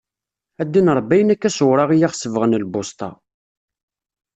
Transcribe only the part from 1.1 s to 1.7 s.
ayen akka s